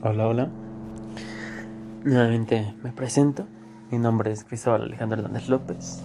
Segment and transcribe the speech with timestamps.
[0.00, 0.48] Hola, hola.
[2.04, 3.48] Nuevamente me presento.
[3.90, 6.00] Mi nombre es Cristóbal Alejandro Hernández López,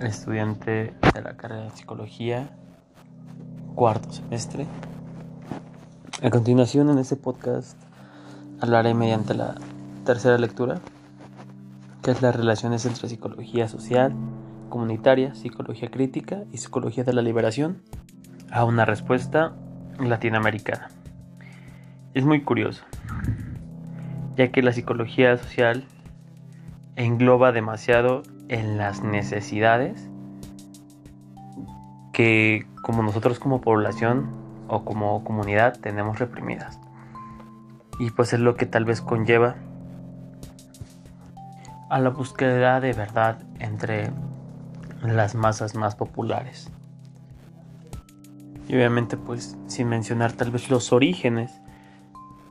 [0.00, 2.56] estudiante de la carrera de Psicología,
[3.74, 4.68] cuarto semestre.
[6.22, 7.76] A continuación, en este podcast
[8.60, 9.56] hablaré mediante la
[10.04, 10.80] tercera lectura,
[12.02, 14.14] que es las relaciones entre psicología social,
[14.68, 17.82] comunitaria, psicología crítica y psicología de la liberación,
[18.52, 19.56] a una respuesta
[19.98, 20.88] latinoamericana.
[22.14, 22.84] Es muy curioso
[24.36, 25.84] ya que la psicología social
[26.96, 30.08] engloba demasiado en las necesidades
[32.12, 34.30] que como nosotros como población
[34.68, 36.78] o como comunidad tenemos reprimidas.
[37.98, 39.56] Y pues es lo que tal vez conlleva
[41.90, 44.10] a la búsqueda de verdad entre
[45.02, 46.70] las masas más populares.
[48.68, 51.60] Y obviamente pues sin mencionar tal vez los orígenes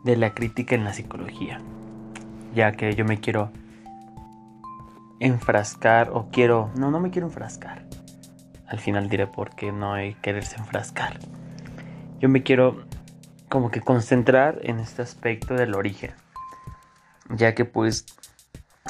[0.03, 1.59] de la crítica en la psicología,
[2.53, 3.51] ya que yo me quiero
[5.19, 7.85] enfrascar o quiero, no, no me quiero enfrascar.
[8.67, 11.19] Al final diré por qué no hay quererse enfrascar.
[12.19, 12.83] Yo me quiero
[13.49, 16.11] como que concentrar en este aspecto del origen,
[17.29, 18.05] ya que pues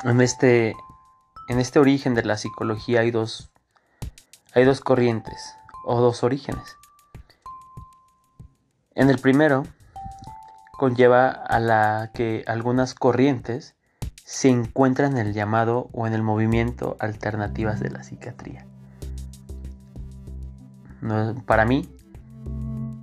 [0.03, 0.73] en este
[1.49, 3.51] en este origen de la psicología hay dos
[4.53, 6.77] hay dos corrientes o dos orígenes.
[8.95, 9.63] En el primero
[10.77, 13.75] conlleva a la que algunas corrientes
[14.25, 18.65] se encuentran en el llamado o en el movimiento alternativas de la psiquiatría.
[21.45, 21.89] para mí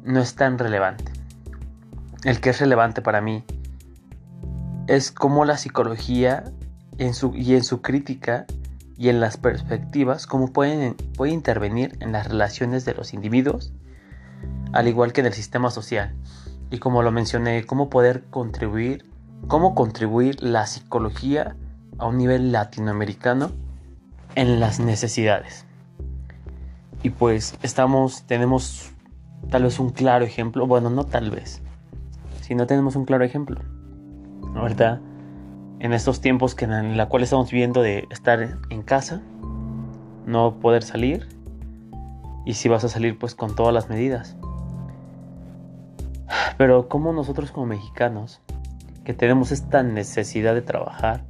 [0.05, 1.13] no es tan relevante.
[2.25, 3.45] El que es relevante para mí
[4.87, 6.45] es cómo la psicología
[6.99, 8.47] en su, y en su crítica
[8.97, 13.73] y en las perspectivas, cómo pueden, puede intervenir en las relaciones de los individuos,
[14.73, 16.17] al igual que en el sistema social
[16.71, 19.05] y como lo mencioné, cómo poder contribuir,
[19.49, 21.57] cómo contribuir la psicología
[21.99, 23.51] a un nivel latinoamericano
[24.35, 25.67] en las necesidades.
[27.03, 28.93] Y pues estamos, tenemos
[29.51, 31.63] tal vez un claro ejemplo, bueno, no tal vez,
[32.43, 33.61] sino tenemos un claro ejemplo.
[34.55, 35.01] Ahorita,
[35.79, 39.23] en estos tiempos que en la cual estamos viviendo de estar en casa,
[40.27, 41.27] no poder salir,
[42.45, 44.37] y si vas a salir pues con todas las medidas.
[46.61, 48.43] Pero como nosotros como mexicanos,
[49.03, 51.25] que tenemos esta necesidad de trabajar,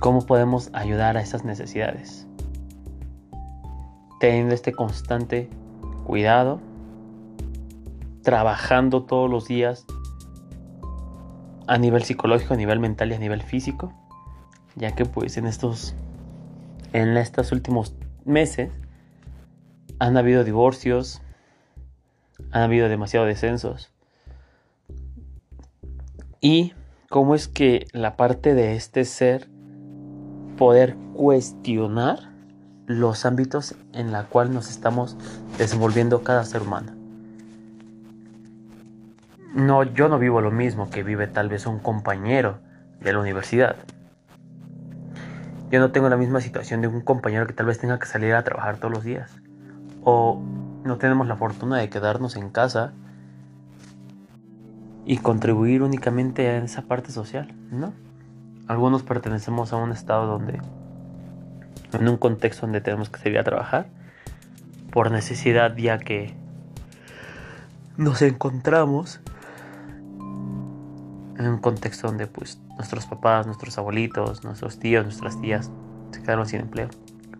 [0.00, 2.26] ¿cómo podemos ayudar a esas necesidades?
[4.20, 5.48] Teniendo este constante
[6.04, 6.60] cuidado,
[8.22, 9.86] trabajando todos los días
[11.66, 13.94] a nivel psicológico, a nivel mental y a nivel físico,
[14.76, 15.94] ya que pues en estos
[16.92, 17.96] en estos últimos
[18.26, 18.70] meses
[19.98, 21.22] han habido divorcios,
[22.50, 23.90] han habido demasiados descensos.
[26.40, 26.72] Y
[27.08, 29.48] cómo es que la parte de este ser
[30.56, 32.30] poder cuestionar
[32.86, 35.16] los ámbitos en la cual nos estamos
[35.58, 36.92] desenvolviendo cada ser humano.
[39.54, 42.58] No, yo no vivo lo mismo que vive tal vez un compañero
[43.00, 43.76] de la universidad.
[45.70, 48.34] Yo no tengo la misma situación de un compañero que tal vez tenga que salir
[48.34, 49.30] a trabajar todos los días.
[50.02, 50.42] O
[50.84, 52.92] no tenemos la fortuna de quedarnos en casa
[55.04, 57.92] y contribuir únicamente a esa parte social, ¿no?
[58.68, 60.60] Algunos pertenecemos a un estado donde,
[61.92, 63.88] en un contexto donde tenemos que salir a trabajar,
[64.92, 66.34] por necesidad ya que
[67.96, 69.20] nos encontramos
[71.38, 75.70] en un contexto donde pues nuestros papás, nuestros abuelitos, nuestros tíos, nuestras tías
[76.10, 76.88] se quedaron sin empleo,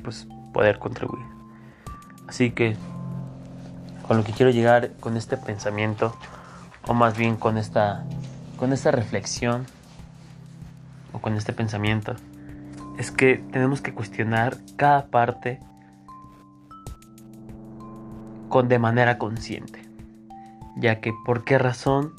[0.02, 1.24] pues poder contribuir.
[2.26, 2.76] Así que
[4.10, 6.16] con lo que quiero llegar con este pensamiento,
[6.88, 8.04] o más bien con esta,
[8.56, 9.66] con esta reflexión,
[11.12, 12.16] o con este pensamiento,
[12.98, 15.60] es que tenemos que cuestionar cada parte
[18.48, 19.80] con de manera consciente,
[20.74, 22.12] ya que por qué razón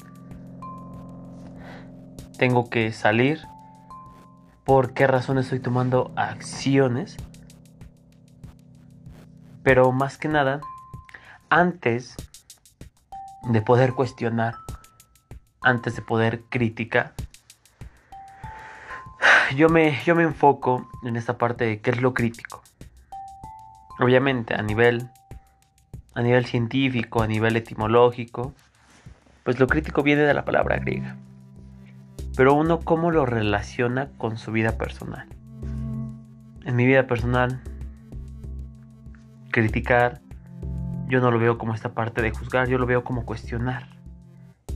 [2.38, 3.42] tengo que salir,
[4.64, 7.18] por qué razón estoy tomando acciones,
[9.62, 10.62] pero más que nada
[11.52, 12.16] antes
[13.42, 14.54] de poder cuestionar,
[15.60, 17.12] antes de poder criticar,
[19.54, 22.62] yo me, yo me enfoco en esta parte de qué es lo crítico.
[24.00, 25.10] Obviamente a nivel,
[26.14, 28.54] a nivel científico, a nivel etimológico,
[29.44, 31.18] pues lo crítico viene de la palabra griega.
[32.34, 35.28] Pero uno cómo lo relaciona con su vida personal.
[36.64, 37.60] En mi vida personal,
[39.50, 40.22] criticar
[41.12, 43.86] yo no lo veo como esta parte de juzgar, yo lo veo como cuestionar.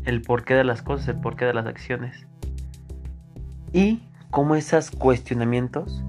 [0.04, 2.26] el porqué de las cosas, el porqué de las acciones.
[3.72, 6.04] Y cómo esos cuestionamientos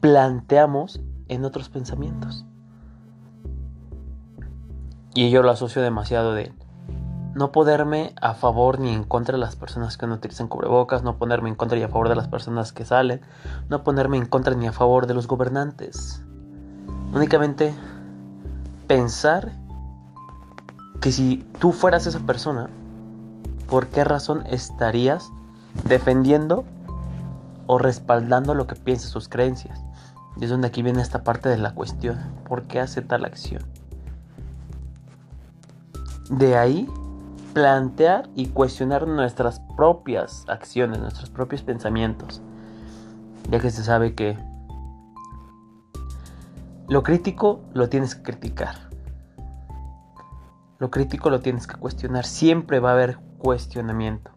[0.00, 2.44] planteamos en otros pensamientos.
[5.14, 6.52] Y yo lo asocio demasiado de
[7.36, 11.18] no ponerme a favor ni en contra de las personas que no utilizan cubrebocas, no
[11.18, 13.20] ponerme en contra y a favor de las personas que salen,
[13.68, 16.24] no ponerme en contra ni a favor de los gobernantes.
[17.12, 17.74] Únicamente
[18.86, 19.52] pensar
[21.00, 22.68] que si tú fueras esa persona,
[23.68, 25.30] ¿por qué razón estarías
[25.84, 26.64] defendiendo
[27.66, 29.80] o respaldando lo que piensa sus creencias?
[30.36, 32.18] Y es donde aquí viene esta parte de la cuestión.
[32.46, 33.62] ¿Por qué hace tal acción?
[36.30, 36.88] De ahí
[37.54, 42.42] plantear y cuestionar nuestras propias acciones, nuestros propios pensamientos.
[43.50, 44.38] Ya que se sabe que
[46.88, 48.76] lo crítico lo tienes que criticar.
[50.78, 52.24] Lo crítico lo tienes que cuestionar.
[52.24, 54.30] Siempre va a haber cuestionamiento.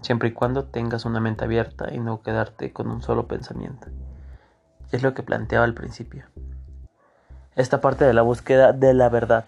[0.00, 3.88] Siempre y cuando tengas una mente abierta y no quedarte con un solo pensamiento.
[4.92, 6.24] Es lo que planteaba al principio.
[7.54, 9.44] Esta parte de la búsqueda de la verdad.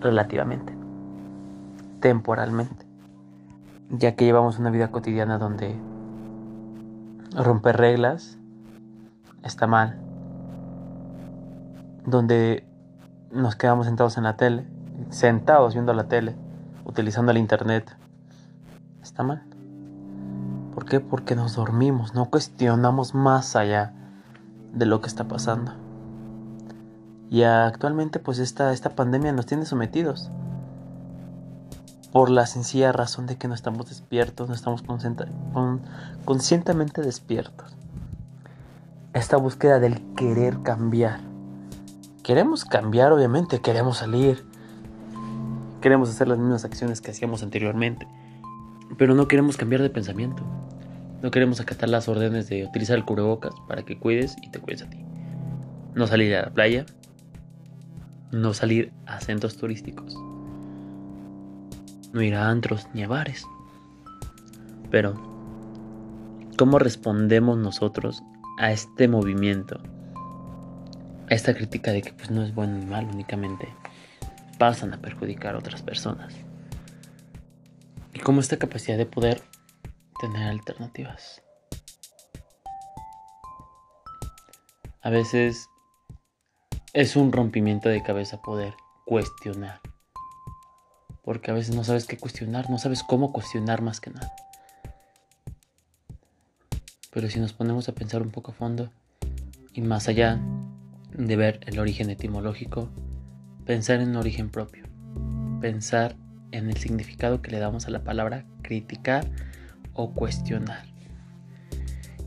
[0.00, 0.76] Relativamente.
[2.00, 2.86] Temporalmente.
[3.90, 5.74] Ya que llevamos una vida cotidiana donde
[7.34, 8.38] romper reglas
[9.42, 10.07] está mal.
[12.08, 12.66] Donde
[13.30, 14.66] nos quedamos sentados en la tele,
[15.10, 16.34] sentados viendo la tele,
[16.84, 17.94] utilizando el internet,
[19.02, 19.42] está mal.
[20.74, 21.00] ¿Por qué?
[21.00, 23.92] Porque nos dormimos, no cuestionamos más allá
[24.72, 25.72] de lo que está pasando.
[27.28, 30.30] Y actualmente pues esta, esta pandemia nos tiene sometidos.
[32.12, 34.82] Por la sencilla razón de que no estamos despiertos, no estamos
[36.24, 37.76] conscientemente despiertos.
[39.12, 41.27] Esta búsqueda del querer cambiar
[42.28, 44.44] Queremos cambiar, obviamente, queremos salir,
[45.80, 48.06] queremos hacer las mismas acciones que hacíamos anteriormente,
[48.98, 50.42] pero no queremos cambiar de pensamiento.
[51.22, 54.82] No queremos acatar las órdenes de utilizar el cubrebocas para que cuides y te cuides
[54.82, 55.02] a ti.
[55.94, 56.84] No salir a la playa,
[58.30, 60.14] no salir a centros turísticos,
[62.12, 63.46] no ir a antros ni a bares.
[64.90, 65.14] Pero,
[66.58, 68.22] ¿cómo respondemos nosotros
[68.58, 69.80] a este movimiento?
[71.30, 73.68] Esta crítica de que pues no es bueno ni malo, únicamente
[74.58, 76.34] pasan a perjudicar a otras personas.
[78.12, 79.42] Y como esta capacidad de poder
[80.20, 81.42] tener alternativas.
[85.00, 85.68] A veces
[86.92, 88.74] es un rompimiento de cabeza poder
[89.06, 89.80] cuestionar.
[91.22, 94.32] Porque a veces no sabes qué cuestionar, no sabes cómo cuestionar más que nada.
[97.12, 98.90] Pero si nos ponemos a pensar un poco a fondo
[99.72, 100.40] y más allá,
[101.18, 102.90] de ver el origen etimológico,
[103.66, 104.84] pensar en un origen propio,
[105.60, 106.16] pensar
[106.52, 109.28] en el significado que le damos a la palabra criticar
[109.92, 110.84] o cuestionar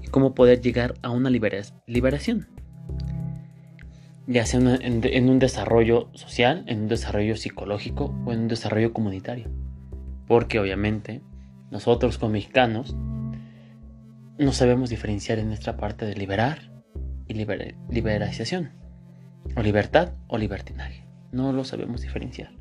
[0.01, 2.49] y cómo poder llegar a una liberación,
[4.27, 9.49] ya sea en, un desarrollo social, en un desarrollo psicológico o en un desarrollo comunitario.
[10.27, 11.21] Porque obviamente
[11.71, 12.93] nosotros como mexicanos
[14.37, 16.71] no sabemos diferenciar en nuestra parte de liberar
[17.27, 18.80] y liberación.
[19.55, 21.05] O libertad o libertinaje.
[21.31, 22.51] No lo sabemos diferenciar.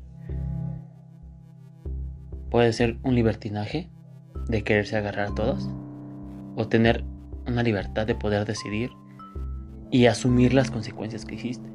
[2.49, 3.89] Puede ser un libertinaje
[4.47, 5.69] de quererse agarrar a todos.
[6.55, 7.03] O tener
[7.47, 8.91] una libertad de poder decidir
[9.89, 11.69] y asumir las consecuencias que hiciste.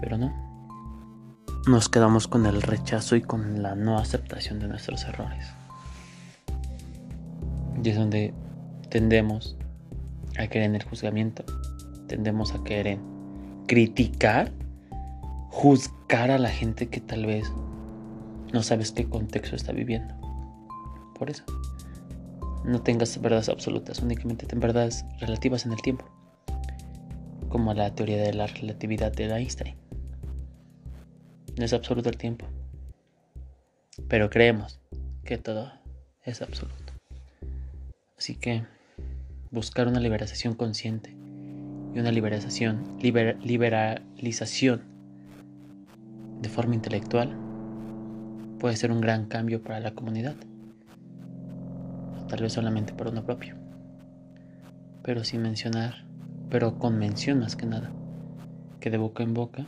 [0.00, 0.32] Pero no.
[1.66, 5.48] Nos quedamos con el rechazo y con la no aceptación de nuestros errores.
[7.82, 8.34] Y es donde
[8.90, 9.56] tendemos
[10.38, 11.44] a querer en el juzgamiento
[12.06, 13.13] tendemos a querer en
[13.66, 14.52] criticar,
[15.50, 17.50] juzgar a la gente que tal vez
[18.52, 20.14] no sabes qué contexto está viviendo.
[21.18, 21.44] Por eso,
[22.64, 26.04] no tengas verdades absolutas, únicamente ten verdades relativas en el tiempo,
[27.48, 29.76] como la teoría de la relatividad de Einstein.
[31.56, 32.46] No es absoluto el tiempo,
[34.08, 34.80] pero creemos
[35.24, 35.72] que todo
[36.24, 36.92] es absoluto.
[38.18, 38.64] Así que
[39.50, 41.23] buscar una liberación consciente
[41.94, 44.82] y una liberación, liberalización
[46.40, 47.36] de forma intelectual
[48.58, 50.34] puede ser un gran cambio para la comunidad.
[52.28, 53.54] tal vez solamente para uno propio.
[55.02, 56.04] Pero sin mencionar,
[56.50, 57.92] pero con mención más que nada,
[58.80, 59.66] que de boca en boca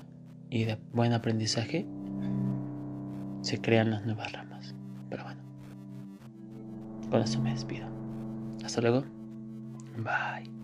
[0.51, 1.87] y de buen aprendizaje
[3.43, 4.75] se crean las nuevas ramas.
[5.11, 5.41] Pero bueno,
[7.11, 7.87] con eso me despido.
[8.65, 9.05] Hasta luego.
[9.99, 10.57] Bye.